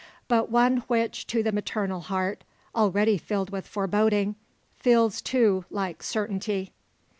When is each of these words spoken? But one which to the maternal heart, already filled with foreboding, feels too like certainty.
But 0.27 0.49
one 0.49 0.77
which 0.87 1.27
to 1.27 1.43
the 1.43 1.51
maternal 1.51 1.99
heart, 1.99 2.43
already 2.75 3.19
filled 3.19 3.51
with 3.51 3.67
foreboding, 3.67 4.33
feels 4.79 5.21
too 5.21 5.63
like 5.69 6.01
certainty. 6.01 6.73